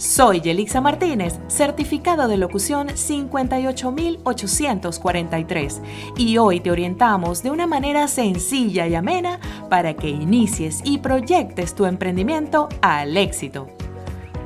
[0.00, 5.82] Soy Yelixa Martínez, certificado de locución 58843
[6.16, 11.74] y hoy te orientamos de una manera sencilla y amena para que inicies y proyectes
[11.74, 13.68] tu emprendimiento al éxito.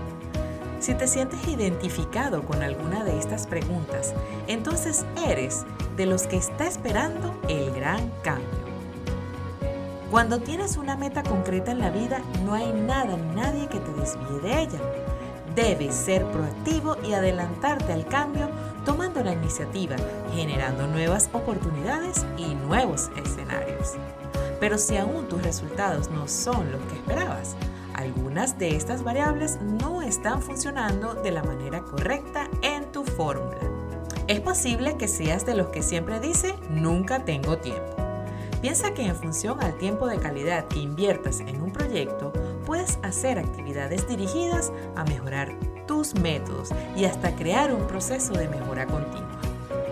[0.79, 4.13] Si te sientes identificado con alguna de estas preguntas,
[4.47, 5.65] entonces eres
[5.97, 8.47] de los que está esperando el gran cambio.
[10.09, 13.91] Cuando tienes una meta concreta en la vida, no hay nada ni nadie que te
[13.91, 14.79] desvíe de ella.
[15.53, 18.49] Debes ser proactivo y adelantarte al cambio
[18.85, 19.97] tomando la iniciativa,
[20.33, 23.95] generando nuevas oportunidades y nuevos escenarios.
[24.61, 27.55] Pero si aún tus resultados no son los que esperabas,
[27.99, 33.59] algunas de estas variables no están funcionando de la manera correcta en tu fórmula.
[34.27, 37.95] Es posible que seas de los que siempre dice nunca tengo tiempo.
[38.61, 42.31] Piensa que en función al tiempo de calidad que inviertas en un proyecto,
[42.65, 45.51] puedes hacer actividades dirigidas a mejorar
[45.85, 49.39] tus métodos y hasta crear un proceso de mejora continua.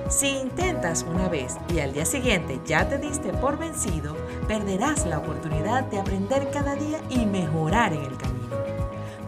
[0.10, 4.16] Si intentas una vez y al día siguiente ya te diste por vencido,
[4.48, 8.38] perderás la oportunidad de aprender cada día y mejorar en el camino.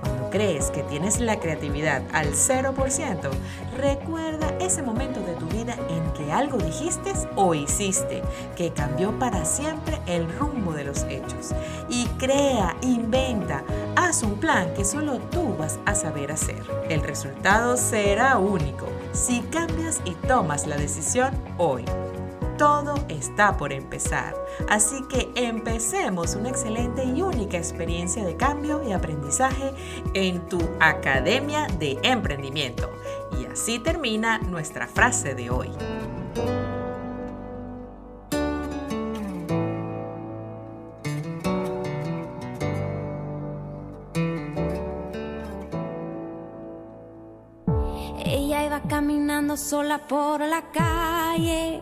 [0.02, 3.30] Cuando crees que tienes la creatividad al 0%,
[3.78, 8.22] recuerda ese momento de tu vida en que algo dijiste o hiciste
[8.56, 11.54] que cambió para siempre el rumbo de los hechos.
[11.90, 13.64] Y crea, inventa,
[13.96, 16.64] haz un plan que solo tú vas a saber hacer.
[16.88, 21.84] El resultado será único si cambias y tomas la decisión hoy
[22.60, 24.36] todo está por empezar.
[24.68, 29.74] Así que empecemos una excelente y única experiencia de cambio y aprendizaje
[30.14, 32.92] en tu Academia de Emprendimiento.
[33.40, 35.70] Y así termina nuestra frase de hoy.
[48.26, 51.82] Ella iba caminando sola por la calle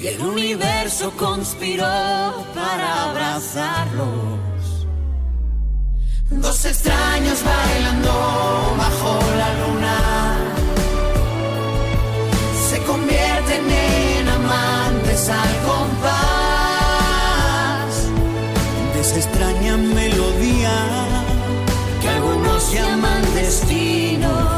[0.00, 1.84] Y el universo conspiró
[2.54, 4.86] para abrazarlos.
[6.30, 8.12] Dos extraños bailando
[8.76, 9.98] bajo la luna
[12.70, 16.28] se convierten en amantes al compás
[19.76, 20.70] melodía
[22.00, 24.57] que algunos llaman destino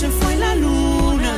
[0.00, 1.34] se fue la luna.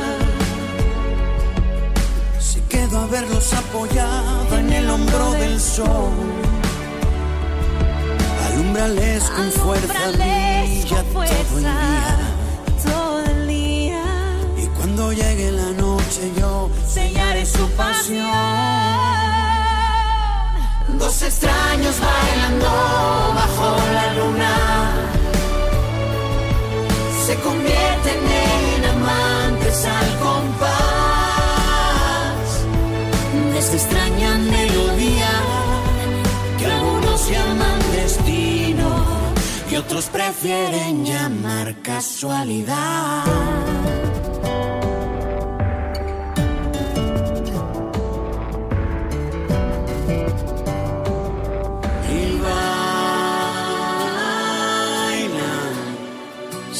[2.39, 6.13] Se quedó a verlos apoyado en el hombro del sol.
[8.47, 12.17] Alumbrales con fuerza, Alúmbrales brilla con todo el fuerza día.
[12.85, 14.03] todo el día.
[14.63, 18.27] Y cuando llegue la noche yo sellaré su pasión.
[20.99, 22.69] Dos extraños bailando
[23.35, 25.12] bajo la luna
[27.33, 28.21] se convierten
[28.75, 30.69] en amantes al compás
[33.51, 35.31] de esta extraña melodía
[36.59, 38.87] que algunos llaman destino
[39.71, 43.23] y otros prefieren llamar casualidad.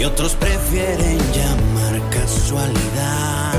[0.00, 3.49] y otros prefieren llamar casualidad.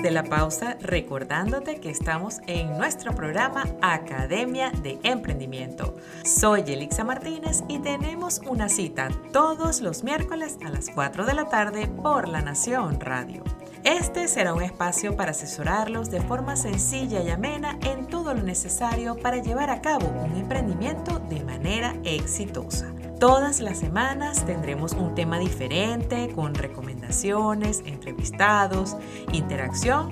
[0.00, 5.96] De la pausa recordándote que estamos en nuestro programa Academia de Emprendimiento.
[6.24, 11.50] Soy Elixa Martínez y tenemos una cita todos los miércoles a las 4 de la
[11.50, 13.44] tarde por La Nación Radio.
[13.84, 19.16] Este será un espacio para asesorarlos de forma sencilla y amena en todo lo necesario
[19.16, 22.92] para llevar a cabo un emprendimiento de manera exitosa.
[23.22, 28.96] Todas las semanas tendremos un tema diferente con recomendaciones, entrevistados,
[29.32, 30.10] interacción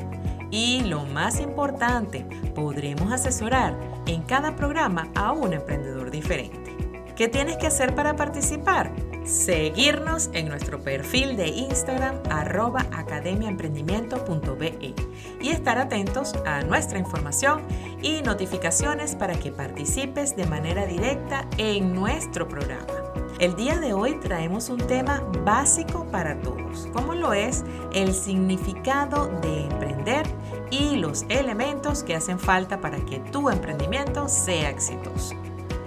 [0.52, 2.24] y lo más importante,
[2.54, 3.76] podremos asesorar
[4.06, 6.76] en cada programa a un emprendedor diferente.
[7.16, 8.92] ¿Qué tienes que hacer para participar?
[9.24, 14.94] Seguirnos en nuestro perfil de Instagram arroba academiaemprendimiento.be
[15.40, 17.62] y estar atentos a nuestra información
[18.02, 22.99] y notificaciones para que participes de manera directa en nuestro programa.
[23.40, 29.28] El día de hoy traemos un tema básico para todos, como lo es el significado
[29.40, 30.26] de emprender
[30.70, 35.34] y los elementos que hacen falta para que tu emprendimiento sea exitoso.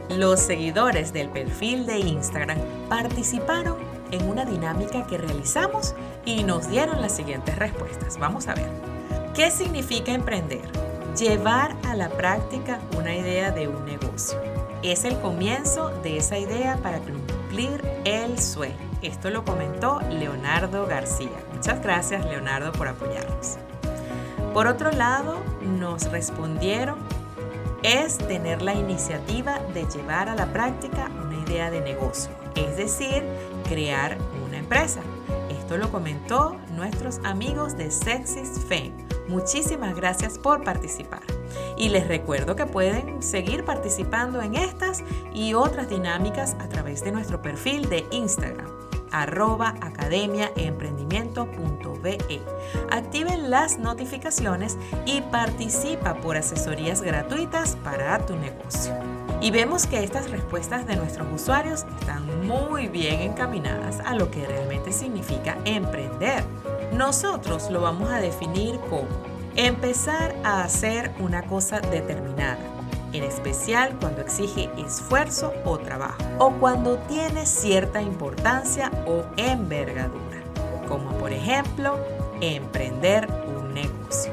[0.10, 2.58] Los seguidores del perfil de Instagram
[2.90, 3.78] participaron
[4.10, 5.94] en una dinámica que realizamos
[6.26, 8.18] y nos dieron las siguientes respuestas.
[8.18, 8.72] Vamos a ver.
[9.36, 10.64] ¿Qué significa emprender?
[11.20, 14.42] Llevar a la práctica una idea de un negocio.
[14.82, 17.00] Es el comienzo de esa idea para
[17.56, 18.76] el sueño.
[19.04, 21.30] Esto lo comentó Leonardo García.
[21.54, 23.58] Muchas gracias Leonardo por apoyarnos.
[24.54, 26.98] Por otro lado, nos respondieron
[27.84, 33.24] es tener la iniciativa de llevar a la práctica una idea de negocio, es decir,
[33.68, 35.02] crear una empresa.
[35.50, 39.03] Esto lo comentó nuestros amigos de Sexis Fame.
[39.28, 41.24] Muchísimas gracias por participar.
[41.78, 45.04] Y les recuerdo que pueden seguir participando en estas
[45.34, 52.42] y otras dinámicas a través de nuestro perfil de Instagram arroba academiaemprendimiento.be.
[52.92, 58.94] Activen las notificaciones y participa por asesorías gratuitas para tu negocio.
[59.40, 64.44] Y vemos que estas respuestas de nuestros usuarios están muy bien encaminadas a lo que
[64.46, 66.44] realmente significa emprender.
[66.96, 69.08] Nosotros lo vamos a definir como
[69.56, 72.60] empezar a hacer una cosa determinada,
[73.14, 80.44] en especial cuando exige esfuerzo o trabajo, o cuando tiene cierta importancia o envergadura,
[80.88, 81.98] como por ejemplo
[82.42, 84.32] emprender un negocio.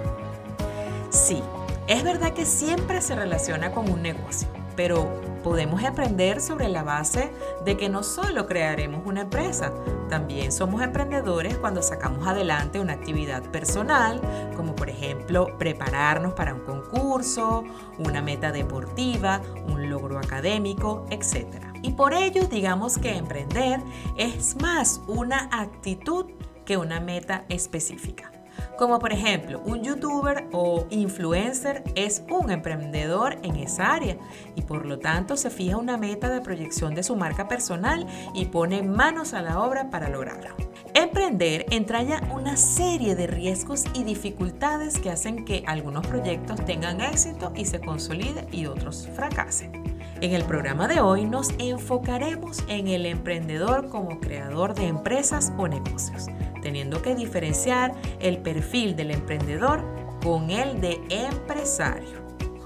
[1.09, 1.43] Sí,
[1.87, 4.49] es verdad que siempre se relaciona con un negocio,
[4.81, 5.07] pero
[5.45, 7.31] podemos aprender sobre la base
[7.67, 9.75] de que no solo crearemos una empresa,
[10.09, 14.23] también somos emprendedores cuando sacamos adelante una actividad personal,
[14.57, 17.63] como por ejemplo prepararnos para un concurso,
[17.99, 21.63] una meta deportiva, un logro académico, etc.
[21.83, 23.81] Y por ello digamos que emprender
[24.17, 26.25] es más una actitud
[26.65, 28.33] que una meta específica.
[28.81, 34.17] Como por ejemplo, un youtuber o influencer es un emprendedor en esa área
[34.57, 38.47] y por lo tanto se fija una meta de proyección de su marca personal y
[38.47, 40.57] pone manos a la obra para lograrlo.
[40.95, 47.53] Emprender entraña una serie de riesgos y dificultades que hacen que algunos proyectos tengan éxito
[47.55, 49.73] y se consoliden y otros fracasen.
[50.23, 55.69] En el programa de hoy nos enfocaremos en el emprendedor como creador de empresas o
[55.69, 56.29] negocios
[56.61, 59.85] teniendo que diferenciar el perfil del emprendedor
[60.23, 62.21] con el de empresario.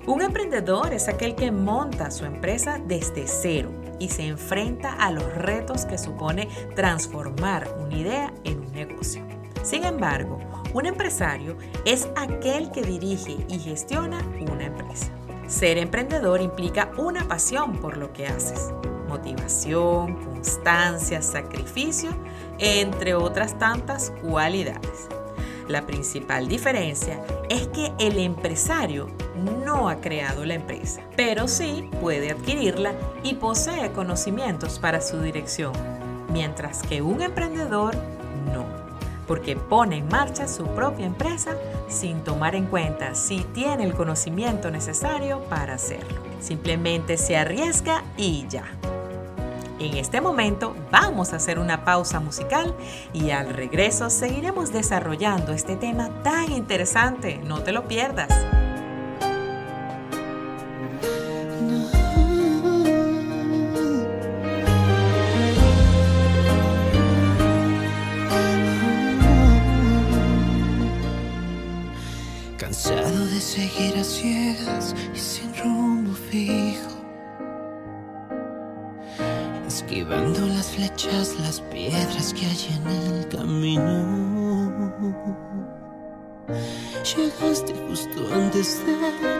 [0.06, 5.34] Un emprendedor es aquel que monta su empresa desde cero y se enfrenta a los
[5.34, 9.24] retos que supone transformar una idea en un negocio.
[9.62, 10.38] Sin embargo,
[10.74, 14.18] un empresario es aquel que dirige y gestiona
[14.50, 15.06] una empresa.
[15.46, 18.72] Ser emprendedor implica una pasión por lo que haces,
[19.08, 22.10] motivación, constancia, sacrificio
[22.58, 25.08] entre otras tantas cualidades.
[25.68, 29.08] La principal diferencia es que el empresario
[29.64, 32.92] no ha creado la empresa, pero sí puede adquirirla
[33.22, 35.72] y posee conocimientos para su dirección,
[36.32, 37.94] mientras que un emprendedor
[38.52, 38.66] no,
[39.26, 41.56] porque pone en marcha su propia empresa
[41.88, 46.20] sin tomar en cuenta si tiene el conocimiento necesario para hacerlo.
[46.40, 48.64] Simplemente se arriesga y ya.
[49.80, 52.74] En este momento vamos a hacer una pausa musical
[53.12, 57.38] y al regreso seguiremos desarrollando este tema tan interesante.
[57.38, 58.30] No te lo pierdas.
[72.56, 76.73] Cansado de seguir a ciegas y sin rumbo fijo
[79.94, 84.72] esquivando las flechas, las piedras que hay en el camino.
[87.14, 88.94] Llegaste justo antes de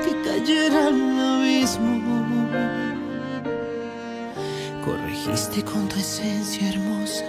[0.04, 2.48] que cayera el abismo.
[4.84, 7.24] Corregiste con tu esencia hermosa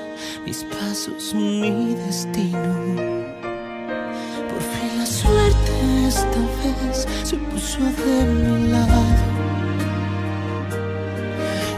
[0.45, 2.75] mis pasos, mi destino.
[4.49, 9.35] Por fin la suerte esta vez se puso de mi lado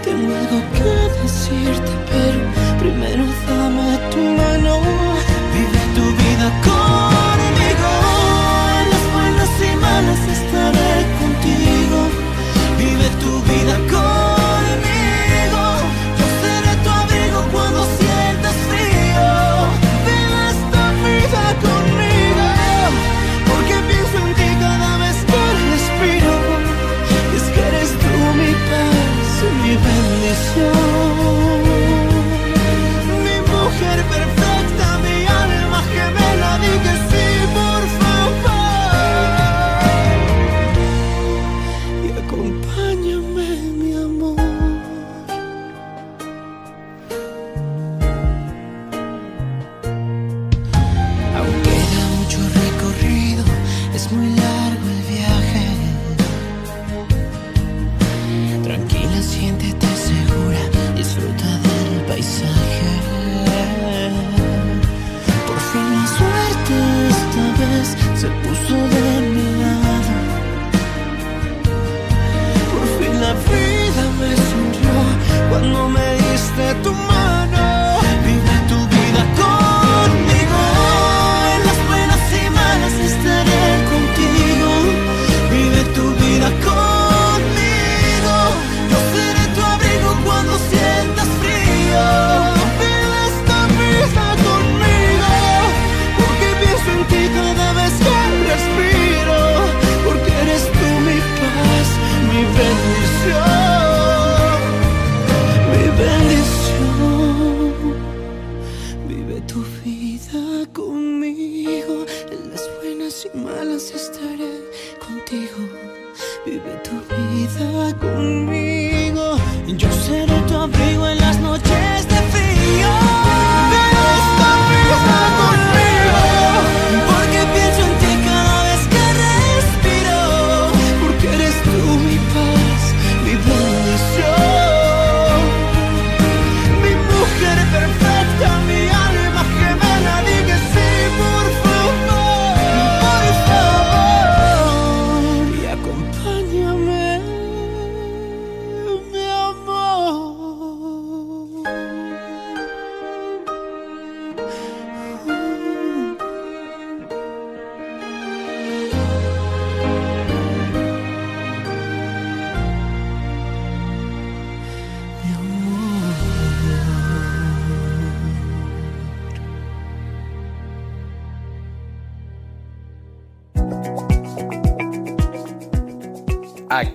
[0.08, 1.07] tengo algo que
[1.50, 3.24] decirte, pero primero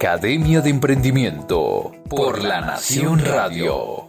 [0.03, 4.09] Academia de Emprendimiento por La Nación Radio.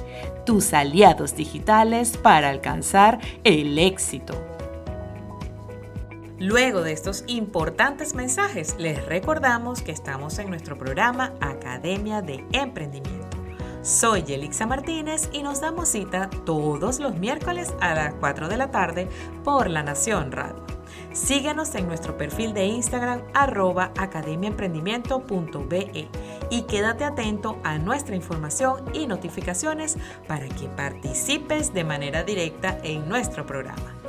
[0.46, 4.54] tus aliados digitales para alcanzar el éxito.
[6.38, 13.38] Luego de estos importantes mensajes, les recordamos que estamos en nuestro programa Academia de Emprendimiento.
[13.84, 18.70] Soy Yelixa Martínez y nos damos cita todos los miércoles a las 4 de la
[18.70, 19.08] tarde
[19.46, 20.62] por La Nación Radio.
[21.13, 26.10] Síguenos en nuestro perfil de Instagram arroba academiaemprendimiento.be
[26.50, 33.07] y quédate atento a nuestra información y notificaciones para que participes de manera directa en
[33.07, 34.04] nuestro programa.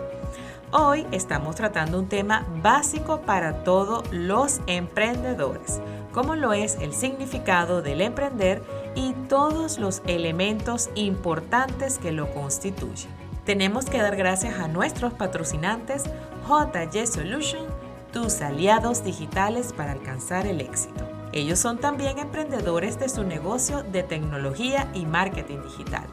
[0.73, 5.81] Hoy estamos tratando un tema básico para todos los emprendedores,
[6.13, 8.65] como lo es el significado del emprender
[8.97, 13.09] y todos los elementos importantes que lo constituyen.
[13.45, 16.03] Tenemos que dar gracias a nuestros patrocinantes
[16.49, 17.65] JY Solution,
[18.13, 21.09] tus aliados digitales para alcanzar el éxito.
[21.33, 26.07] Ellos son también emprendedores de su negocio de tecnología y marketing digital.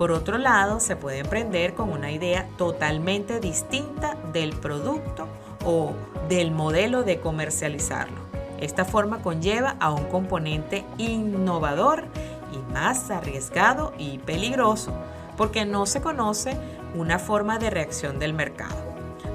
[0.00, 5.28] Por otro lado, se puede emprender con una idea totalmente distinta del producto
[5.62, 5.92] o
[6.26, 8.16] del modelo de comercializarlo.
[8.58, 12.04] Esta forma conlleva a un componente innovador
[12.50, 14.90] y más arriesgado y peligroso,
[15.36, 16.56] porque no se conoce
[16.94, 18.82] una forma de reacción del mercado.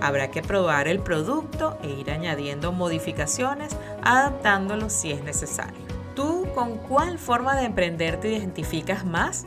[0.02, 5.86] Habrá que probar el producto e ir añadiendo modificaciones, adaptándolo si es necesario.
[6.16, 9.46] ¿Tú con cuál forma de emprender te identificas más?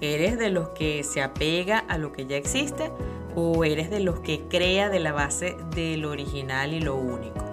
[0.00, 2.90] ¿Eres de los que se apega a lo que ya existe
[3.34, 7.44] o eres de los que crea de la base de lo original y lo único?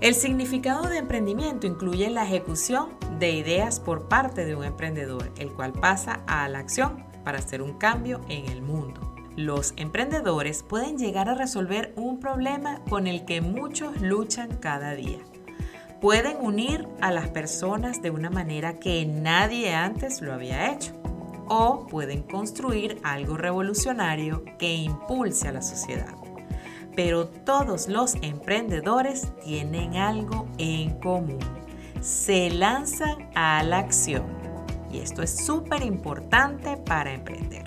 [0.00, 5.52] El significado de emprendimiento incluye la ejecución de ideas por parte de un emprendedor, el
[5.52, 9.14] cual pasa a la acción para hacer un cambio en el mundo.
[9.36, 15.20] Los emprendedores pueden llegar a resolver un problema con el que muchos luchan cada día.
[16.00, 20.99] Pueden unir a las personas de una manera que nadie antes lo había hecho
[21.50, 26.14] o pueden construir algo revolucionario que impulse a la sociedad.
[26.94, 31.40] Pero todos los emprendedores tienen algo en común.
[32.00, 34.22] Se lanzan a la acción.
[34.92, 37.64] Y esto es súper importante para emprender.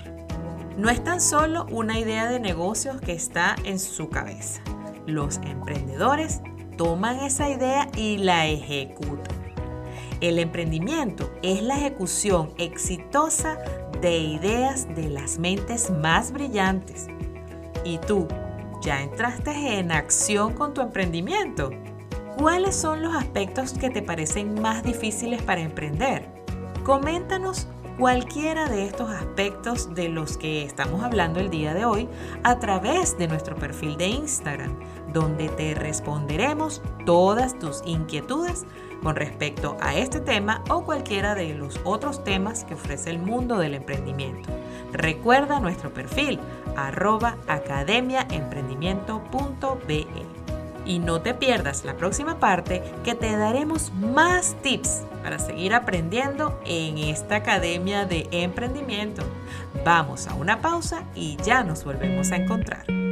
[0.78, 4.62] No es tan solo una idea de negocios que está en su cabeza.
[5.06, 6.40] Los emprendedores
[6.78, 9.43] toman esa idea y la ejecutan.
[10.20, 13.58] El emprendimiento es la ejecución exitosa
[14.00, 17.08] de ideas de las mentes más brillantes.
[17.84, 18.28] ¿Y tú,
[18.80, 21.70] ya entraste en acción con tu emprendimiento?
[22.36, 26.28] ¿Cuáles son los aspectos que te parecen más difíciles para emprender?
[26.84, 27.66] Coméntanos
[27.98, 32.08] cualquiera de estos aspectos de los que estamos hablando el día de hoy
[32.42, 34.78] a través de nuestro perfil de Instagram,
[35.12, 38.66] donde te responderemos todas tus inquietudes
[39.04, 43.58] con respecto a este tema o cualquiera de los otros temas que ofrece el mundo
[43.58, 44.48] del emprendimiento.
[44.92, 46.40] Recuerda nuestro perfil
[46.74, 50.06] arroba academiaemprendimiento.be.
[50.86, 56.58] Y no te pierdas la próxima parte que te daremos más tips para seguir aprendiendo
[56.66, 59.22] en esta Academia de Emprendimiento.
[59.84, 63.03] Vamos a una pausa y ya nos volvemos a encontrar.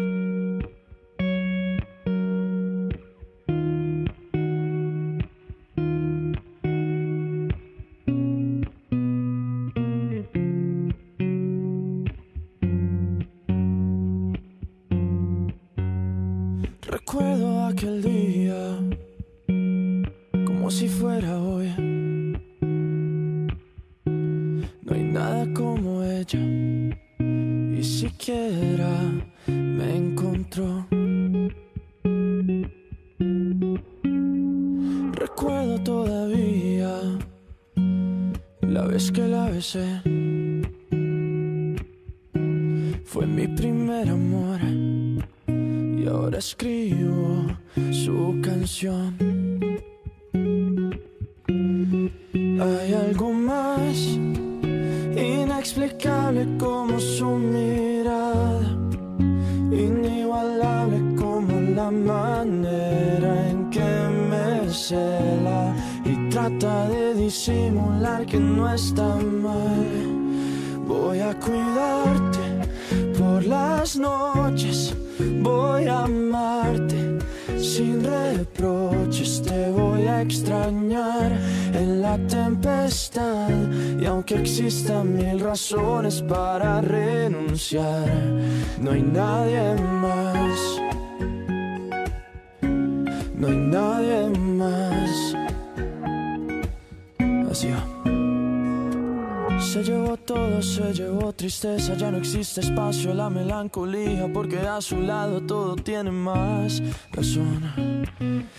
[103.14, 108.04] La melancolía, porque a su lado todo tiene más razón.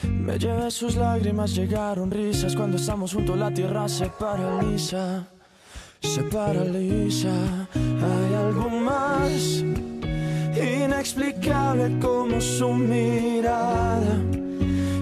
[0.04, 5.28] Me llevé sus lágrimas, llegaron risas, cuando estamos juntos la tierra se paraliza,
[6.02, 7.34] se paraliza.
[7.74, 9.63] Hay algo más
[10.56, 14.16] inexplicable como su mirada,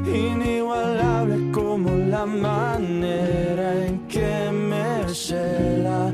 [0.06, 6.14] inigualable como la manera en que me cela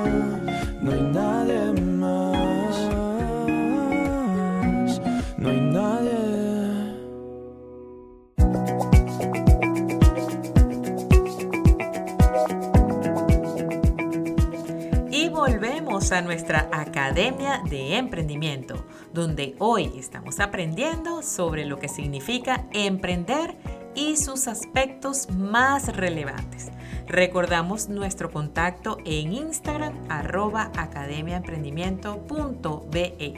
[16.11, 23.55] a nuestra Academia de Emprendimiento, donde hoy estamos aprendiendo sobre lo que significa emprender
[23.95, 26.71] y sus aspectos más relevantes.
[27.11, 33.33] Recordamos nuestro contacto en Instagram arroba academiaemprendimiento.be.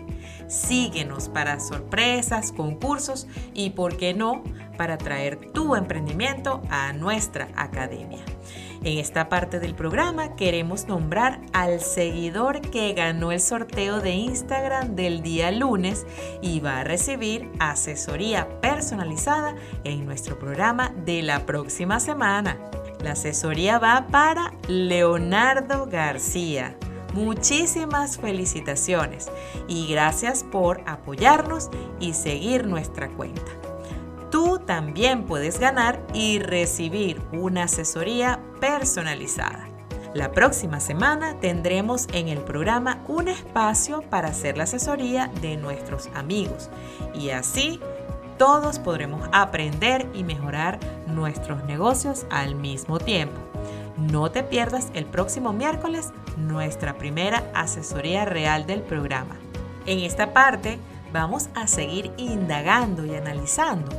[0.48, 4.44] Síguenos para sorpresas, concursos y, por qué no,
[4.78, 8.20] para traer tu emprendimiento a nuestra academia.
[8.84, 14.96] En esta parte del programa queremos nombrar al seguidor que ganó el sorteo de Instagram
[14.96, 16.06] del día lunes
[16.44, 22.60] y va a recibir asesoría personalizada en nuestro programa de la próxima semana.
[23.04, 26.78] La asesoría va para Leonardo García.
[27.14, 29.30] Muchísimas felicitaciones
[29.68, 33.52] y gracias por apoyarnos y seguir nuestra cuenta.
[34.32, 39.68] Tú también puedes ganar y recibir una asesoría personalizada.
[40.14, 46.08] La próxima semana tendremos en el programa un espacio para hacer la asesoría de nuestros
[46.16, 46.70] amigos
[47.14, 47.82] y así
[48.44, 50.78] todos podremos aprender y mejorar
[51.08, 53.38] nuestros negocios al mismo tiempo.
[53.96, 59.38] No te pierdas el próximo miércoles nuestra primera asesoría real del programa.
[59.86, 60.78] En esta parte
[61.14, 63.90] vamos a seguir indagando y analizando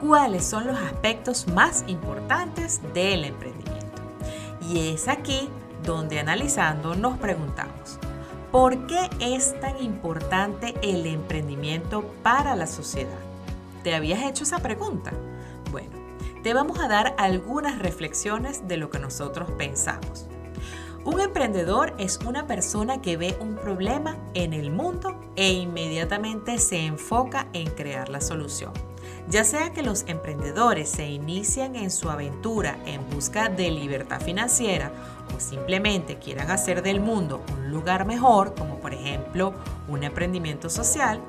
[0.00, 4.00] cuáles son los aspectos más importantes del emprendimiento.
[4.60, 5.48] Y es aquí
[5.82, 7.98] donde analizando nos preguntamos,
[8.52, 13.31] ¿por qué es tan importante el emprendimiento para la sociedad?
[13.82, 15.12] ¿Te habías hecho esa pregunta?
[15.72, 15.90] Bueno,
[16.42, 20.28] te vamos a dar algunas reflexiones de lo que nosotros pensamos.
[21.04, 26.86] Un emprendedor es una persona que ve un problema en el mundo e inmediatamente se
[26.86, 28.72] enfoca en crear la solución.
[29.28, 34.92] Ya sea que los emprendedores se inician en su aventura en busca de libertad financiera
[35.36, 39.54] o simplemente quieran hacer del mundo un lugar mejor, como por ejemplo
[39.88, 41.20] un emprendimiento social,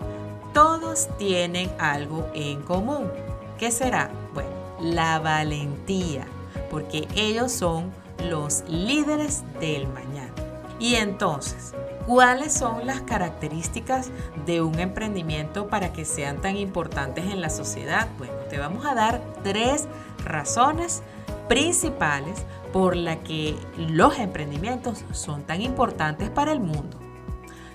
[0.54, 3.12] todos tienen algo en común.
[3.58, 4.10] ¿Qué será?
[4.34, 6.26] Bueno, la valentía,
[6.70, 7.92] porque ellos son
[8.30, 10.34] los líderes del mañana.
[10.80, 11.74] Y entonces,
[12.06, 14.12] ¿Cuáles son las características
[14.46, 18.10] de un emprendimiento para que sean tan importantes en la sociedad?
[18.18, 19.88] Bueno, te vamos a dar tres
[20.26, 21.02] razones
[21.48, 26.98] principales por las que los emprendimientos son tan importantes para el mundo.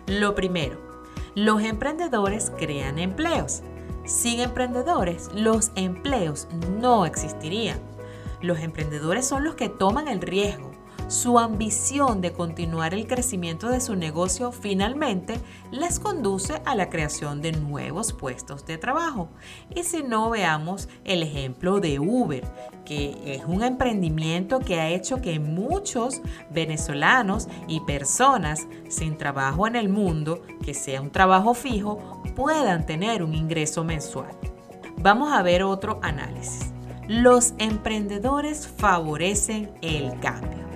[0.07, 0.79] Lo primero,
[1.35, 3.63] los emprendedores crean empleos.
[4.05, 6.49] Sin emprendedores, los empleos
[6.81, 7.79] no existirían.
[8.41, 10.68] Los emprendedores son los que toman el riesgo,
[11.09, 15.41] su ambición de continuar el crecimiento de su negocio finalmente
[15.71, 19.31] les conduce a la creación de nuevos puestos de trabajo.
[19.75, 22.45] Y si no, veamos el ejemplo de Uber,
[22.85, 29.77] que es un emprendimiento que ha hecho que muchos venezolanos y personas sin trabajo en
[29.77, 34.37] el mundo, que sea un trabajo fijo, puedan tener un ingreso mensual.
[34.99, 36.71] Vamos a ver otro análisis.
[37.07, 40.68] Los emprendedores favorecen el cambio.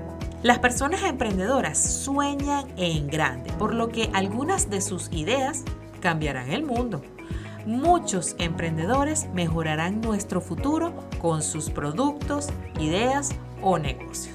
[0.42, 5.62] Las personas emprendedoras sueñan en grande, por lo que algunas de sus ideas
[6.00, 7.00] cambiarán el mundo.
[7.64, 12.48] Muchos emprendedores mejorarán nuestro futuro con sus productos,
[12.80, 14.34] ideas o negocios.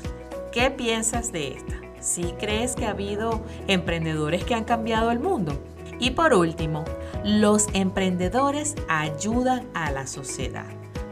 [0.53, 1.75] ¿Qué piensas de esta?
[1.99, 5.61] ¿Sí crees que ha habido emprendedores que han cambiado el mundo?
[5.99, 6.85] Y por último,
[7.25, 10.67] los emprendedores ayudan a la sociedad.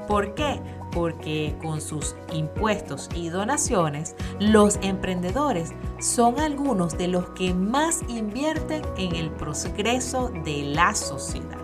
[0.07, 0.61] ¿Por qué?
[0.95, 8.81] Porque con sus impuestos y donaciones, los emprendedores son algunos de los que más invierten
[8.97, 11.59] en el progreso de la sociedad.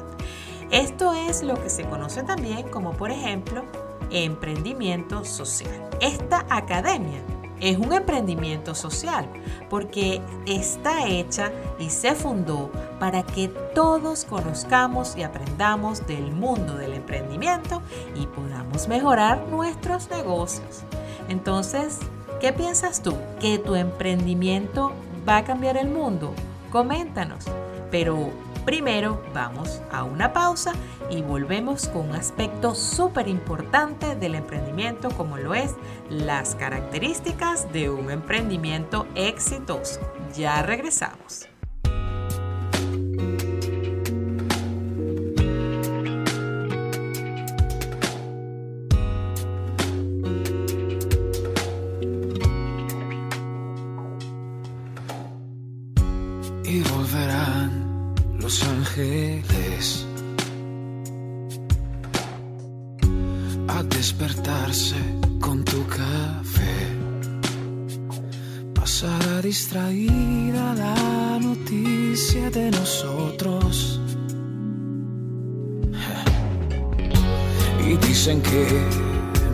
[0.70, 3.64] Esto es lo que se conoce también como, por ejemplo,
[4.10, 5.90] emprendimiento social.
[6.02, 7.24] Esta academia
[7.62, 9.28] es un emprendimiento social
[9.70, 16.94] porque está hecha y se fundó para que todos conozcamos y aprendamos del mundo del
[16.94, 17.82] emprendimiento
[18.16, 20.84] y podamos mejorar nuestros negocios.
[21.30, 22.00] Entonces,
[22.40, 23.16] ¿qué piensas tú?
[23.40, 24.92] ¿Que tu emprendimiento
[25.28, 26.34] va a cambiar el mundo?
[26.72, 27.46] Coméntanos.
[27.92, 28.32] Pero
[28.66, 30.74] Primero vamos a una pausa
[31.12, 35.76] y volvemos con un aspecto súper importante del emprendimiento como lo es
[36.10, 40.00] las características de un emprendimiento exitoso.
[40.34, 41.51] Ya regresamos.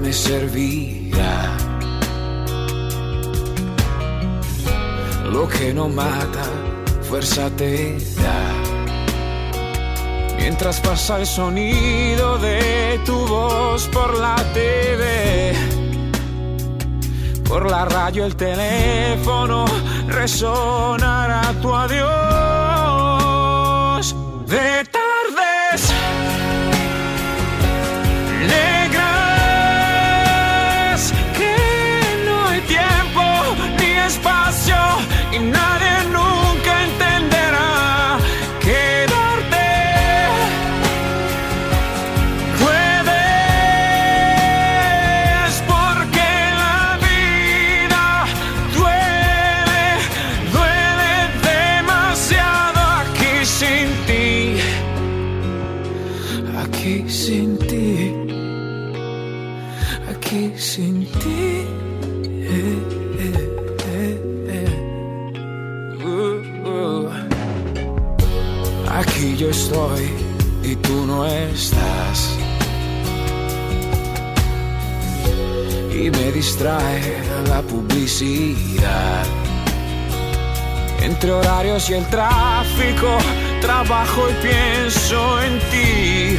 [0.01, 1.57] Me servirá.
[5.31, 6.45] Lo que no mata,
[7.01, 8.67] fuerza te da
[10.47, 15.53] mientras pasa el sonido de tu voz por la TV.
[17.47, 19.65] Por la radio el teléfono
[20.07, 22.05] resonará tu adiós.
[24.47, 24.86] De
[76.57, 79.25] distrae la publicidad.
[81.01, 83.17] Entre horarios y el tráfico,
[83.61, 86.37] trabajo y pienso en ti.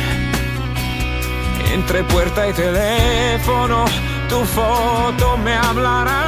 [1.73, 3.85] Entre puerta y teléfono,
[4.29, 6.28] tu foto me hablará.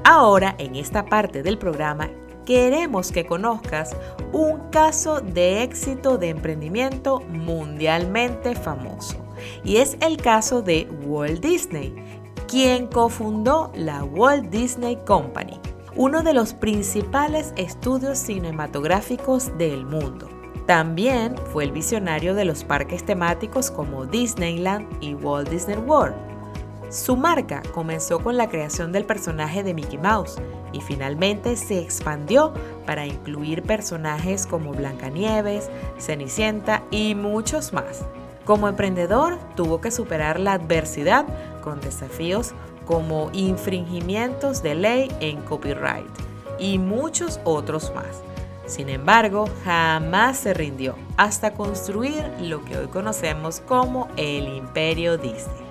[0.04, 2.10] Ahora, en esta parte del programa,
[2.46, 3.94] queremos que conozcas
[4.32, 9.16] un caso de éxito de emprendimiento mundialmente famoso.
[9.64, 11.94] Y es el caso de Walt Disney,
[12.48, 15.60] quien cofundó la Walt Disney Company,
[15.94, 20.28] uno de los principales estudios cinematográficos del mundo.
[20.66, 26.35] También fue el visionario de los parques temáticos como Disneyland y Walt Disney World.
[26.88, 30.36] Su marca comenzó con la creación del personaje de Mickey Mouse
[30.72, 32.52] y finalmente se expandió
[32.86, 35.68] para incluir personajes como Blancanieves,
[35.98, 38.04] Cenicienta y muchos más.
[38.44, 41.26] Como emprendedor tuvo que superar la adversidad
[41.60, 42.52] con desafíos
[42.86, 46.06] como infringimientos de ley en copyright
[46.60, 48.22] y muchos otros más.
[48.66, 55.65] Sin embargo, jamás se rindió hasta construir lo que hoy conocemos como el imperio Disney.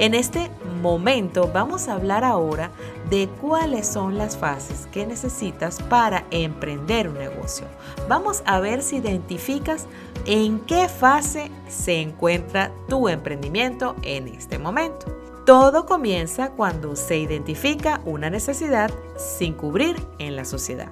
[0.00, 2.70] En este momento vamos a hablar ahora
[3.10, 7.66] de cuáles son las fases que necesitas para emprender un negocio.
[8.08, 9.84] Vamos a ver si identificas
[10.24, 15.04] en qué fase se encuentra tu emprendimiento en este momento.
[15.44, 20.88] Todo comienza cuando se identifica una necesidad sin cubrir en la sociedad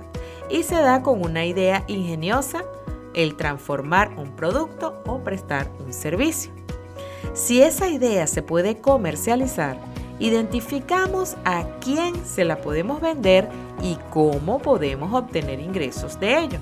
[0.51, 2.63] y se da con una idea ingeniosa
[3.15, 6.58] el transformar un producto o prestar un servicio.
[7.39, 9.79] Si esa idea se puede comercializar,
[10.19, 13.49] identificamos a quién se la podemos vender
[13.81, 16.59] y cómo podemos obtener ingresos de ello.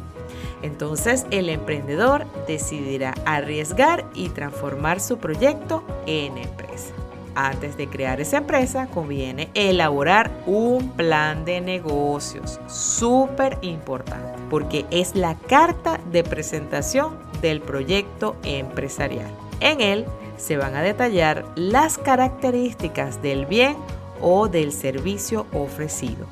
[0.61, 6.93] Entonces el emprendedor decidirá arriesgar y transformar su proyecto en empresa.
[7.35, 15.17] Antes de crear esa empresa conviene elaborar un plan de negocios, súper importante, porque es
[15.17, 19.31] la carta de presentación del proyecto empresarial.
[19.61, 20.05] En él
[20.37, 23.77] se van a detallar las características del bien
[24.21, 26.27] o del servicio ofrecido.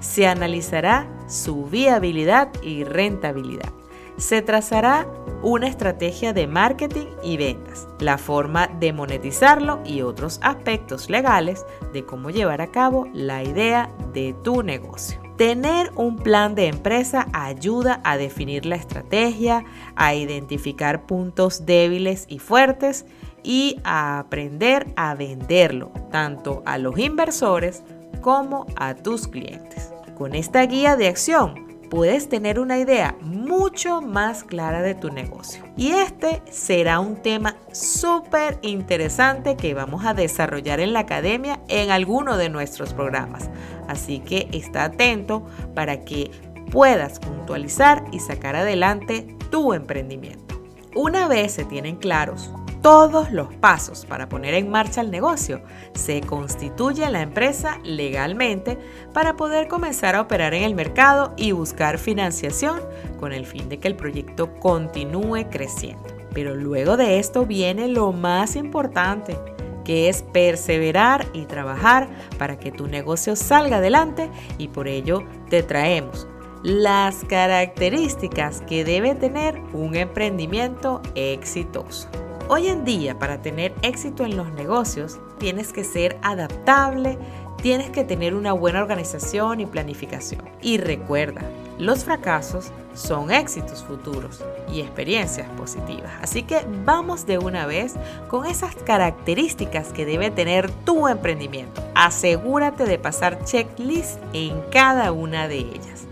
[0.00, 3.72] Se analizará su viabilidad y rentabilidad.
[4.16, 5.06] Se trazará
[5.42, 12.06] una estrategia de marketing y ventas, la forma de monetizarlo y otros aspectos legales de
[12.06, 15.20] cómo llevar a cabo la idea de tu negocio.
[15.36, 22.38] Tener un plan de empresa ayuda a definir la estrategia, a identificar puntos débiles y
[22.38, 23.04] fuertes
[23.46, 27.84] y a aprender a venderlo tanto a los inversores
[28.20, 29.92] como a tus clientes.
[30.18, 35.62] Con esta guía de acción puedes tener una idea mucho más clara de tu negocio.
[35.76, 41.92] Y este será un tema súper interesante que vamos a desarrollar en la academia en
[41.92, 43.48] alguno de nuestros programas.
[43.86, 46.32] Así que está atento para que
[46.72, 50.60] puedas puntualizar y sacar adelante tu emprendimiento.
[50.96, 52.50] Una vez se tienen claros
[52.82, 55.62] todos los pasos para poner en marcha el negocio,
[55.94, 58.78] se constituye la empresa legalmente
[59.12, 62.80] para poder comenzar a operar en el mercado y buscar financiación
[63.18, 66.04] con el fin de que el proyecto continúe creciendo.
[66.32, 69.38] Pero luego de esto viene lo más importante,
[69.84, 72.08] que es perseverar y trabajar
[72.38, 76.26] para que tu negocio salga adelante y por ello te traemos
[76.62, 82.08] las características que debe tener un emprendimiento exitoso.
[82.48, 87.18] Hoy en día, para tener éxito en los negocios, tienes que ser adaptable,
[87.60, 90.42] tienes que tener una buena organización y planificación.
[90.62, 91.40] Y recuerda,
[91.80, 96.12] los fracasos son éxitos futuros y experiencias positivas.
[96.22, 97.94] Así que vamos de una vez
[98.28, 101.82] con esas características que debe tener tu emprendimiento.
[101.96, 106.04] Asegúrate de pasar checklist en cada una de ellas.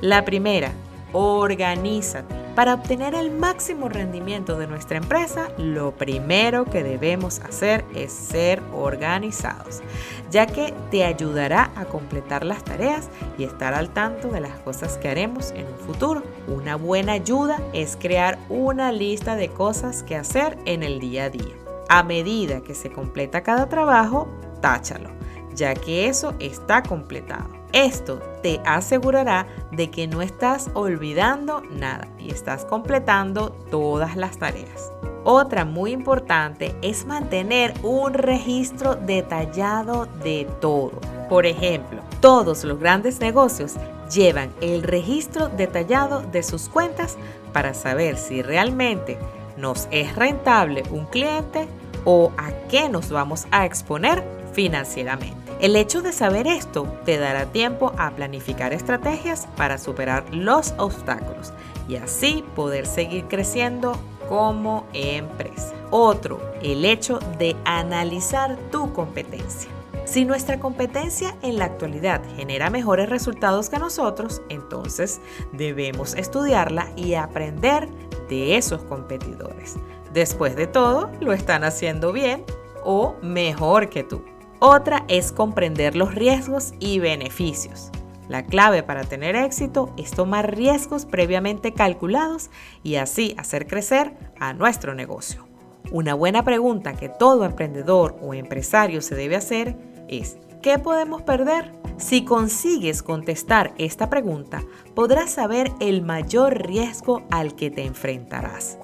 [0.00, 0.70] La primera,
[1.12, 2.39] organízate.
[2.54, 8.60] Para obtener el máximo rendimiento de nuestra empresa, lo primero que debemos hacer es ser
[8.74, 9.82] organizados,
[10.30, 14.98] ya que te ayudará a completar las tareas y estar al tanto de las cosas
[14.98, 16.22] que haremos en un futuro.
[16.48, 21.30] Una buena ayuda es crear una lista de cosas que hacer en el día a
[21.30, 21.54] día.
[21.88, 24.28] A medida que se completa cada trabajo,
[24.60, 25.10] táchalo,
[25.54, 27.59] ya que eso está completado.
[27.72, 34.92] Esto te asegurará de que no estás olvidando nada y estás completando todas las tareas.
[35.22, 40.98] Otra muy importante es mantener un registro detallado de todo.
[41.28, 43.74] Por ejemplo, todos los grandes negocios
[44.10, 47.16] llevan el registro detallado de sus cuentas
[47.52, 49.18] para saber si realmente
[49.56, 51.68] nos es rentable un cliente
[52.04, 55.39] o a qué nos vamos a exponer financieramente.
[55.60, 61.52] El hecho de saber esto te dará tiempo a planificar estrategias para superar los obstáculos
[61.86, 65.74] y así poder seguir creciendo como empresa.
[65.90, 69.70] Otro, el hecho de analizar tu competencia.
[70.06, 75.20] Si nuestra competencia en la actualidad genera mejores resultados que nosotros, entonces
[75.52, 77.86] debemos estudiarla y aprender
[78.30, 79.76] de esos competidores.
[80.14, 82.46] Después de todo, lo están haciendo bien
[82.82, 84.22] o mejor que tú.
[84.62, 87.90] Otra es comprender los riesgos y beneficios.
[88.28, 92.50] La clave para tener éxito es tomar riesgos previamente calculados
[92.82, 95.48] y así hacer crecer a nuestro negocio.
[95.90, 101.72] Una buena pregunta que todo emprendedor o empresario se debe hacer es, ¿qué podemos perder?
[101.96, 104.62] Si consigues contestar esta pregunta,
[104.94, 108.78] podrás saber el mayor riesgo al que te enfrentarás.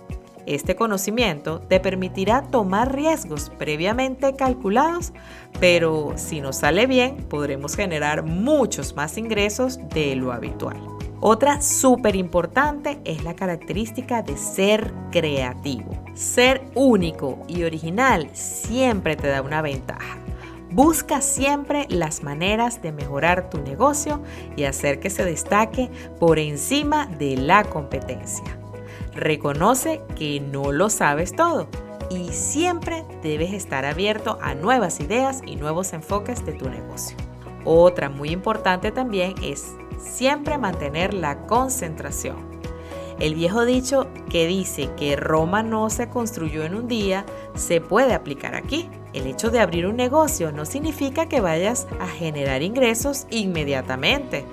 [0.46, 5.12] Este conocimiento te permitirá tomar riesgos previamente calculados,
[5.58, 10.76] pero si nos sale bien, podremos generar muchos más ingresos de lo habitual.
[11.20, 15.90] Otra súper importante es la característica de ser creativo.
[16.14, 20.18] Ser único y original siempre te da una ventaja.
[20.70, 24.22] Busca siempre las maneras de mejorar tu negocio
[24.56, 25.90] y hacer que se destaque
[26.20, 28.58] por encima de la competencia.
[29.16, 31.68] Reconoce que no lo sabes todo
[32.10, 37.16] y siempre debes estar abierto a nuevas ideas y nuevos enfoques de tu negocio.
[37.64, 42.36] Otra muy importante también es siempre mantener la concentración.
[43.18, 48.12] El viejo dicho que dice que Roma no se construyó en un día se puede
[48.12, 48.90] aplicar aquí.
[49.14, 54.44] El hecho de abrir un negocio no significa que vayas a generar ingresos inmediatamente.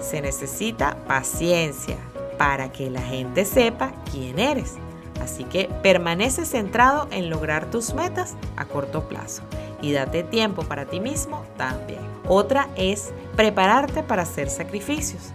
[0.00, 1.96] Se necesita paciencia,
[2.42, 4.74] para que la gente sepa quién eres.
[5.22, 9.42] Así que permanece centrado en lograr tus metas a corto plazo
[9.80, 12.00] y date tiempo para ti mismo también.
[12.26, 15.30] Otra es prepararte para hacer sacrificios.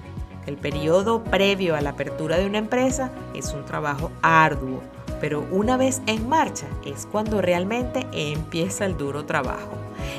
[0.48, 4.82] El periodo previo a la apertura de una empresa es un trabajo arduo,
[5.22, 9.72] pero una vez en marcha es cuando realmente empieza el duro trabajo.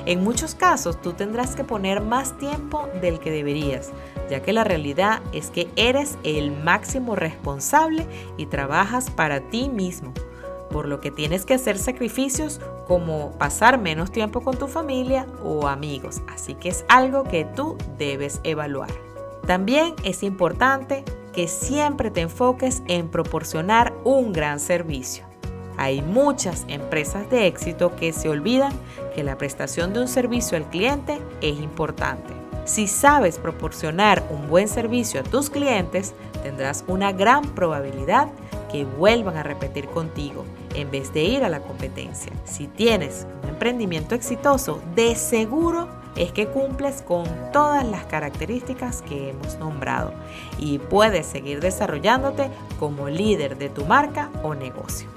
[0.07, 3.91] En muchos casos tú tendrás que poner más tiempo del que deberías,
[4.29, 8.07] ya que la realidad es que eres el máximo responsable
[8.37, 10.13] y trabajas para ti mismo,
[10.71, 15.67] por lo que tienes que hacer sacrificios como pasar menos tiempo con tu familia o
[15.67, 18.91] amigos, así que es algo que tú debes evaluar.
[19.47, 25.25] También es importante que siempre te enfoques en proporcionar un gran servicio.
[25.79, 28.73] Hay muchas empresas de éxito que se olvidan
[29.15, 32.38] que la prestación de un servicio al cliente es importante.
[32.69, 36.13] Si sabes proporcionar un buen servicio a tus clientes,
[36.43, 38.29] tendrás una gran probabilidad
[38.71, 40.45] que vuelvan a repetir contigo
[40.75, 42.31] en vez de ir a la competencia.
[42.45, 49.31] Si tienes un emprendimiento exitoso, de seguro es que cumples con todas las características que
[49.31, 50.13] hemos nombrado
[50.59, 55.09] y puedes seguir desarrollándote como líder de tu marca o negocio.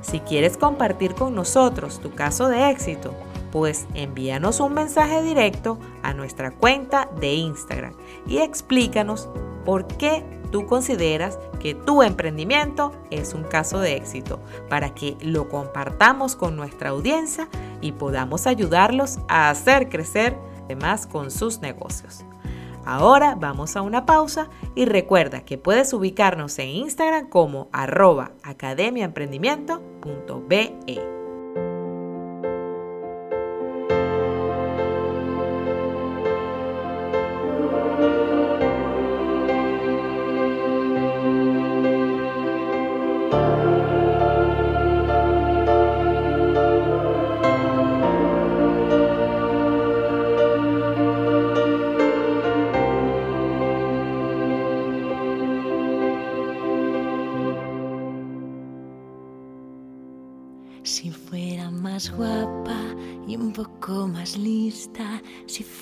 [0.00, 3.14] Si quieres compartir con nosotros tu caso de éxito,
[3.50, 7.94] pues envíanos un mensaje directo a nuestra cuenta de Instagram
[8.26, 9.28] y explícanos
[9.64, 15.48] por qué tú consideras que tu emprendimiento es un caso de éxito para que lo
[15.48, 17.48] compartamos con nuestra audiencia
[17.80, 22.24] y podamos ayudarlos a hacer crecer además con sus negocios.
[22.84, 31.17] Ahora vamos a una pausa y recuerda que puedes ubicarnos en Instagram como arroba academiaemprendimiento.be.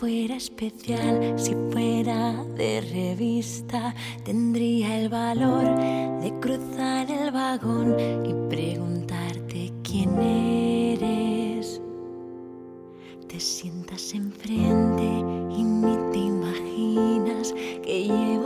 [0.06, 3.92] fuera especial, si fuera de revista,
[4.24, 5.64] tendría el valor
[6.20, 11.82] de cruzar el vagón y preguntarte quién eres.
[13.26, 15.08] Te sientas enfrente
[15.58, 17.52] y ni te imaginas
[17.82, 18.45] que llevo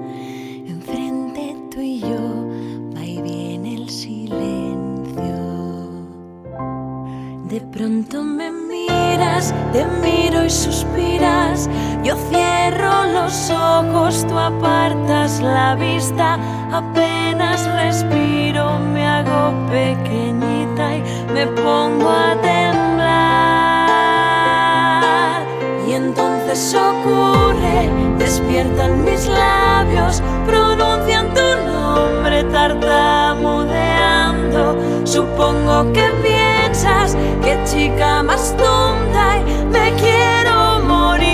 [8.01, 11.69] pronto me miras, te miro y suspiras.
[12.03, 16.39] Yo cierro los ojos, tú apartas la vista.
[16.71, 23.11] Apenas respiro, me hago pequeñita y me pongo a temblar.
[25.87, 34.75] Y entonces ocurre, despiertan mis labios, pronuncian tu nombre tartamudeando.
[35.05, 36.09] Supongo que
[37.65, 41.31] chica más tonta y me quiero morir.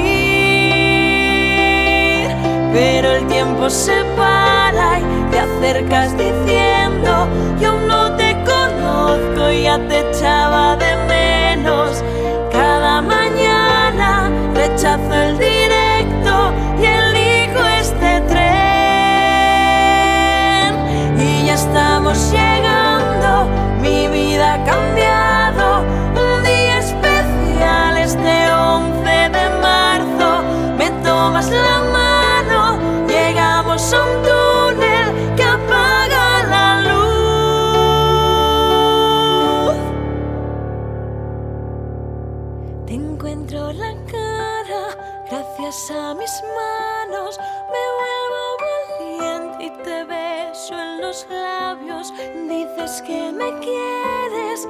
[2.74, 7.28] Pero el tiempo se para y te acercas diciendo,
[7.60, 12.04] yo no te conozco, ya te echaba de menos.
[12.52, 18.48] Cada mañana rechazo el directo y elijo este tren.
[21.20, 22.57] Y ya estamos llegando,
[45.88, 47.40] gracias a mis manos,
[47.72, 52.14] me vuelvo valiente y te beso en los labios.
[52.48, 54.68] Dices que me quieres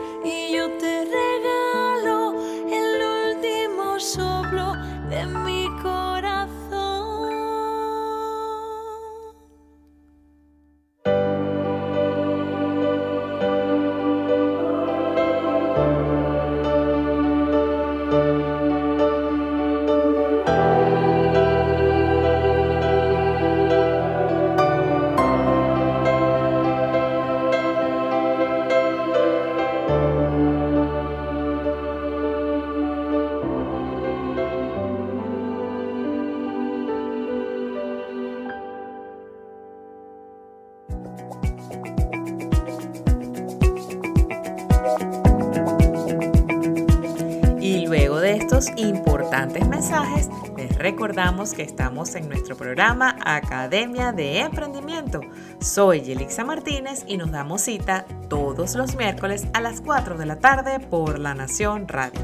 [50.88, 55.20] recordamos que estamos en nuestro programa Academia de Emprendimiento.
[55.60, 60.40] Soy Yelixa Martínez y nos damos cita todos los miércoles a las 4 de la
[60.40, 62.22] tarde por La Nación Radio.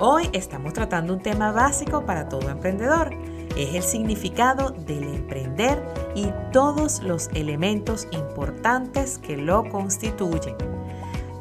[0.00, 3.10] Hoy estamos tratando un tema básico para todo emprendedor.
[3.56, 5.84] Es el significado del emprender
[6.14, 10.54] y todos los elementos importantes que lo constituyen.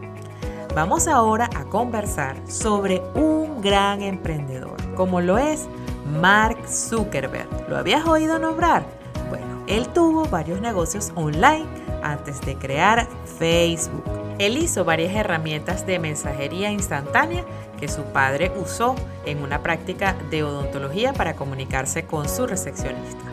[0.75, 5.67] Vamos ahora a conversar sobre un gran emprendedor, como lo es
[6.21, 7.69] Mark Zuckerberg.
[7.69, 8.85] ¿Lo habías oído nombrar?
[9.29, 11.67] Bueno, él tuvo varios negocios online
[12.05, 13.09] antes de crear
[13.39, 14.05] Facebook.
[14.39, 17.45] Él hizo varias herramientas de mensajería instantánea
[17.81, 18.95] que su padre usó
[19.27, 23.25] en una práctica de odontología para comunicarse con su recepcionista.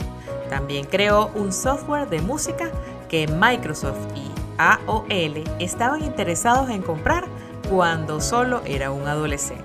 [0.50, 2.72] También creó un software de música
[3.10, 4.27] que Microsoft y
[4.58, 7.26] AOL estaban interesados en comprar
[7.70, 9.64] cuando solo era un adolescente.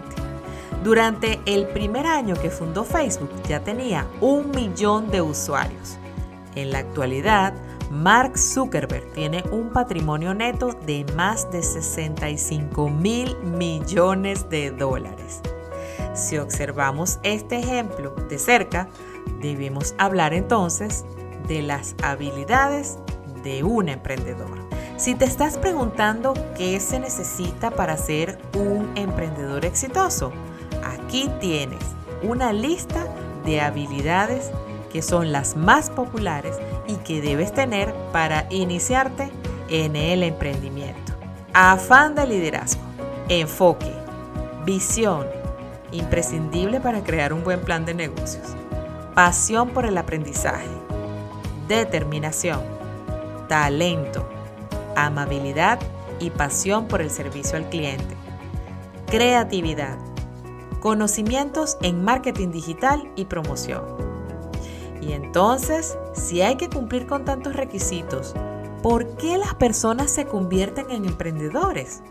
[0.82, 5.96] Durante el primer año que fundó Facebook ya tenía un millón de usuarios.
[6.56, 7.54] En la actualidad,
[7.90, 15.40] Mark Zuckerberg tiene un patrimonio neto de más de 65 mil millones de dólares.
[16.14, 18.88] Si observamos este ejemplo de cerca,
[19.40, 21.04] debemos hablar entonces
[21.46, 22.98] de las habilidades
[23.42, 24.71] de un emprendedor.
[24.96, 30.32] Si te estás preguntando qué se necesita para ser un emprendedor exitoso,
[30.84, 31.82] aquí tienes
[32.22, 33.06] una lista
[33.44, 34.50] de habilidades
[34.92, 39.30] que son las más populares y que debes tener para iniciarte
[39.68, 41.14] en el emprendimiento.
[41.54, 42.82] Afán de liderazgo,
[43.28, 43.92] enfoque,
[44.64, 45.26] visión,
[45.90, 48.54] imprescindible para crear un buen plan de negocios,
[49.14, 50.68] pasión por el aprendizaje,
[51.66, 52.60] determinación,
[53.48, 54.28] talento,
[54.96, 55.78] amabilidad
[56.20, 58.16] y pasión por el servicio al cliente,
[59.06, 59.98] creatividad,
[60.80, 63.82] conocimientos en marketing digital y promoción.
[65.00, 68.34] Y entonces, si hay que cumplir con tantos requisitos,
[68.82, 72.02] ¿por qué las personas se convierten en emprendedores?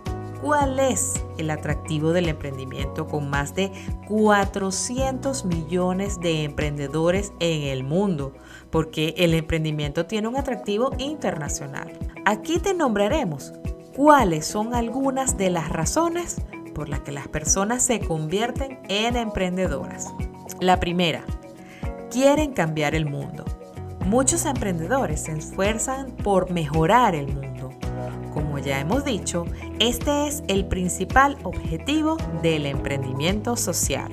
[0.42, 3.72] ¿Cuál es el atractivo del emprendimiento con más de
[4.08, 8.34] 400 millones de emprendedores en el mundo?
[8.72, 11.92] Porque el emprendimiento tiene un atractivo internacional.
[12.26, 13.54] Aquí te nombraremos
[13.96, 16.38] cuáles son algunas de las razones
[16.74, 20.08] por las que las personas se convierten en emprendedoras.
[20.60, 21.24] La primera,
[22.10, 23.46] quieren cambiar el mundo.
[24.08, 27.51] Muchos emprendedores se esfuerzan por mejorar el mundo
[28.64, 29.45] ya hemos dicho,
[29.80, 34.12] este es el principal objetivo del emprendimiento social.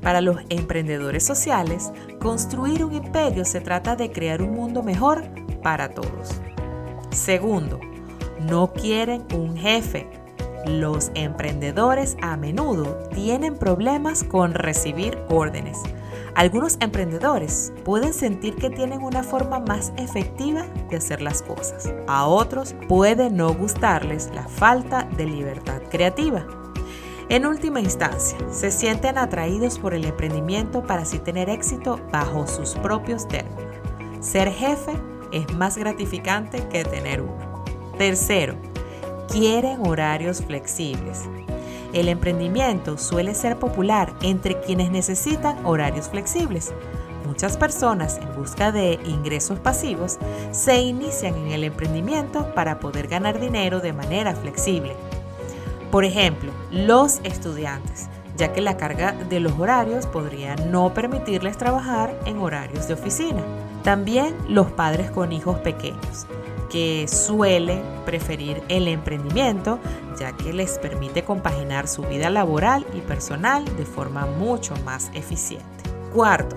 [0.00, 5.24] Para los emprendedores sociales, construir un imperio se trata de crear un mundo mejor
[5.62, 6.40] para todos.
[7.10, 7.80] Segundo,
[8.40, 10.08] no quieren un jefe.
[10.66, 15.78] Los emprendedores a menudo tienen problemas con recibir órdenes
[16.34, 21.92] algunos emprendedores pueden sentir que tienen una forma más efectiva de hacer las cosas.
[22.06, 26.46] A otros puede no gustarles la falta de libertad creativa.
[27.28, 32.74] En última instancia, se sienten atraídos por el emprendimiento para así tener éxito bajo sus
[32.74, 33.62] propios términos.
[34.20, 34.92] Ser jefe
[35.32, 37.64] es más gratificante que tener uno.
[37.96, 38.56] Tercero,
[39.28, 41.22] quieren horarios flexibles.
[41.92, 46.72] El emprendimiento suele ser popular entre quienes necesitan horarios flexibles.
[47.26, 50.18] Muchas personas en busca de ingresos pasivos
[50.52, 54.96] se inician en el emprendimiento para poder ganar dinero de manera flexible.
[55.90, 62.18] Por ejemplo, los estudiantes, ya que la carga de los horarios podría no permitirles trabajar
[62.24, 63.42] en horarios de oficina.
[63.82, 66.26] También los padres con hijos pequeños,
[66.72, 69.78] que suelen preferir el emprendimiento
[70.18, 75.66] ya que les permite compaginar su vida laboral y personal de forma mucho más eficiente.
[76.14, 76.56] Cuarto,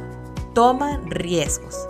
[0.53, 1.87] toman riesgos.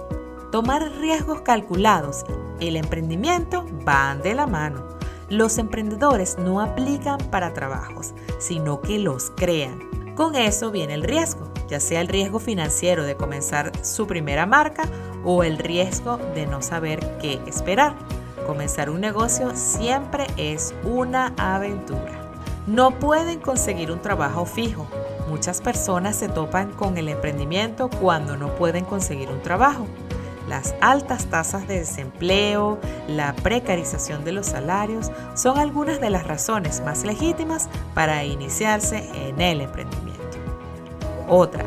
[0.51, 2.25] Tomar riesgos calculados
[2.59, 4.83] y el emprendimiento van de la mano.
[5.29, 9.79] Los emprendedores no aplican para trabajos, sino que los crean.
[10.15, 14.83] Con eso viene el riesgo, ya sea el riesgo financiero de comenzar su primera marca
[15.25, 17.95] o el riesgo de no saber qué esperar.
[18.45, 22.13] Comenzar un negocio siempre es una aventura.
[22.67, 24.87] No pueden conseguir un trabajo fijo.
[25.27, 29.87] Muchas personas se topan con el emprendimiento cuando no pueden conseguir un trabajo.
[30.47, 36.81] Las altas tasas de desempleo, la precarización de los salarios son algunas de las razones
[36.81, 40.15] más legítimas para iniciarse en el emprendimiento.
[41.27, 41.65] Otra,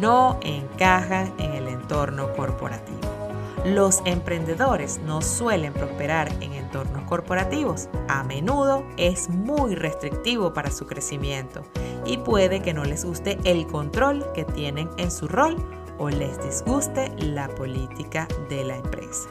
[0.00, 3.00] no encajan en el entorno corporativo.
[3.64, 7.88] Los emprendedores no suelen prosperar en entornos corporativos.
[8.08, 11.64] A menudo es muy restrictivo para su crecimiento
[12.06, 15.56] y puede que no les guste el control que tienen en su rol
[15.98, 19.28] o les disguste la política de la empresa.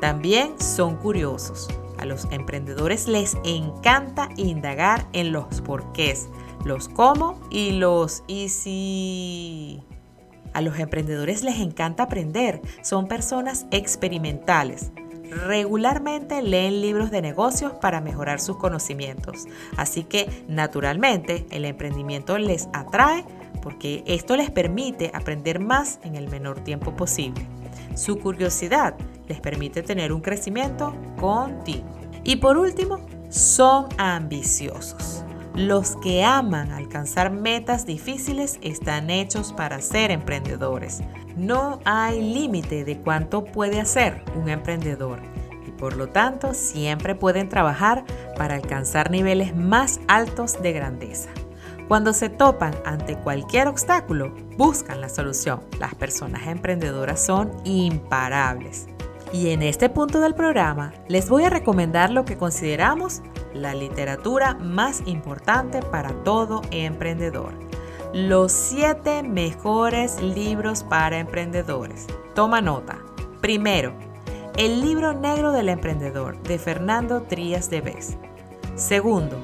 [0.00, 1.68] También son curiosos.
[1.98, 6.28] A los emprendedores les encanta indagar en los porqués,
[6.64, 9.91] los cómo y los y si.
[10.52, 14.92] A los emprendedores les encanta aprender, son personas experimentales.
[15.46, 19.46] Regularmente leen libros de negocios para mejorar sus conocimientos,
[19.76, 23.24] así que naturalmente el emprendimiento les atrae
[23.62, 27.46] porque esto les permite aprender más en el menor tiempo posible.
[27.94, 28.94] Su curiosidad
[29.28, 31.90] les permite tener un crecimiento continuo.
[32.24, 33.00] Y por último,
[33.30, 35.24] son ambiciosos.
[35.54, 41.02] Los que aman alcanzar metas difíciles están hechos para ser emprendedores.
[41.36, 45.20] No hay límite de cuánto puede hacer un emprendedor
[45.66, 48.04] y por lo tanto siempre pueden trabajar
[48.38, 51.28] para alcanzar niveles más altos de grandeza.
[51.86, 55.60] Cuando se topan ante cualquier obstáculo, buscan la solución.
[55.78, 58.86] Las personas emprendedoras son imparables.
[59.34, 63.20] Y en este punto del programa les voy a recomendar lo que consideramos
[63.54, 67.52] la literatura más importante para todo emprendedor.
[68.12, 72.06] Los 7 mejores libros para emprendedores.
[72.34, 72.98] Toma nota.
[73.40, 73.92] Primero,
[74.56, 78.18] El libro negro del emprendedor de Fernando Trías de Bes.
[78.76, 79.38] Segundo,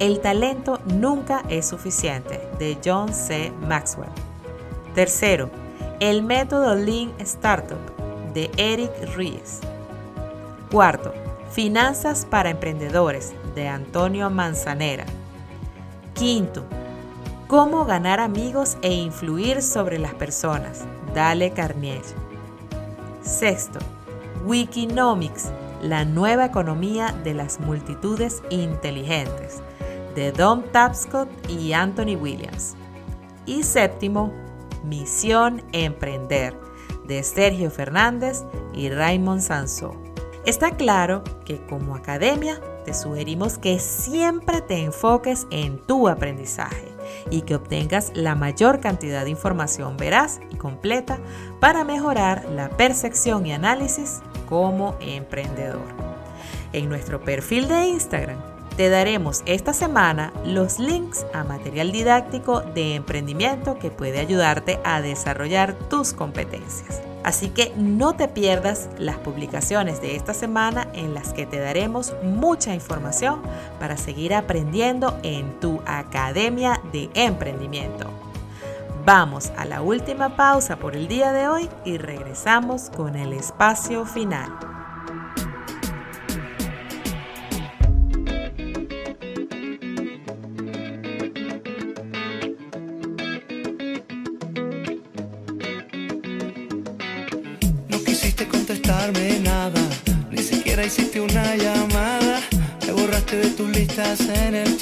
[0.00, 3.52] el talento nunca es suficiente, de John C.
[3.66, 4.10] Maxwell.
[4.94, 5.50] Tercero,
[5.98, 7.78] El método Lean Startup,
[8.34, 9.60] de Eric Ries.
[10.70, 11.12] Cuarto,
[11.50, 15.04] Finanzas para Emprendedores, de Antonio Manzanera.
[16.14, 16.64] Quinto,
[17.50, 20.84] Cómo ganar amigos e influir sobre las personas,
[21.16, 22.00] Dale Carnier.
[23.22, 23.80] Sexto,
[24.44, 25.50] Wikinomics,
[25.82, 29.62] la nueva economía de las multitudes inteligentes,
[30.14, 32.76] de Dom Tapscott y Anthony Williams.
[33.46, 34.32] Y séptimo,
[34.84, 36.56] Misión Emprender,
[37.08, 39.96] de Sergio Fernández y Raymond Sansó.
[40.46, 46.88] Está claro que como academia te sugerimos que siempre te enfoques en tu aprendizaje
[47.30, 51.18] y que obtengas la mayor cantidad de información veraz y completa
[51.60, 55.82] para mejorar la percepción y análisis como emprendedor.
[56.72, 58.38] En nuestro perfil de Instagram
[58.76, 65.02] te daremos esta semana los links a material didáctico de emprendimiento que puede ayudarte a
[65.02, 67.09] desarrollar tus competencias.
[67.22, 72.14] Así que no te pierdas las publicaciones de esta semana en las que te daremos
[72.22, 73.40] mucha información
[73.78, 78.10] para seguir aprendiendo en tu Academia de Emprendimiento.
[79.04, 84.06] Vamos a la última pausa por el día de hoy y regresamos con el espacio
[84.06, 84.69] final.
[100.90, 102.40] Hiciste una llamada,
[102.84, 104.76] me borraste de tus listas en el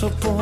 [0.00, 0.37] tal si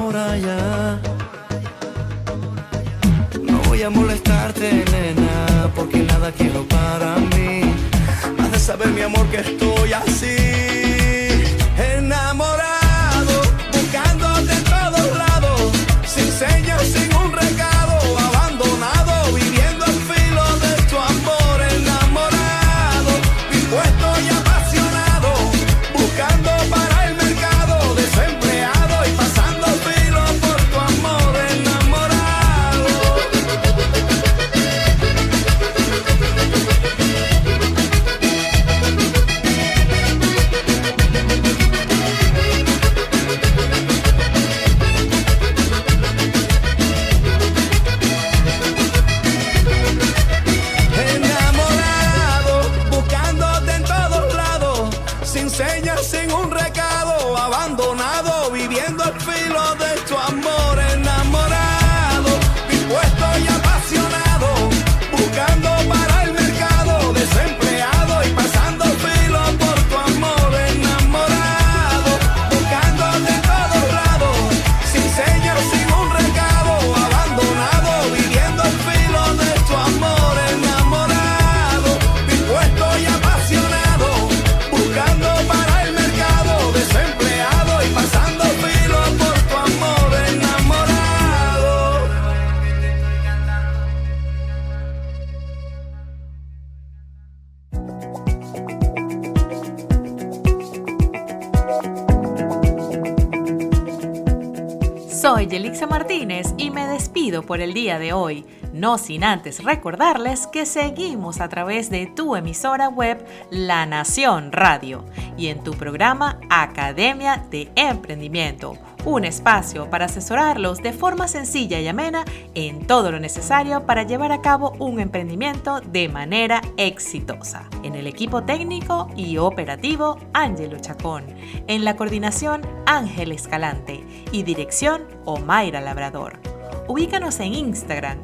[107.42, 112.36] por el día de hoy, no sin antes recordarles que seguimos a través de tu
[112.36, 115.04] emisora web La Nación Radio
[115.36, 118.74] y en tu programa Academia de Emprendimiento,
[119.04, 122.24] un espacio para asesorarlos de forma sencilla y amena
[122.54, 127.68] en todo lo necesario para llevar a cabo un emprendimiento de manera exitosa.
[127.82, 131.24] En el equipo técnico y operativo, Ángelo Chacón.
[131.68, 134.04] En la coordinación, Ángel Escalante.
[134.32, 136.55] Y dirección, Omaira Labrador.
[136.88, 138.22] Ubícanos en Instagram,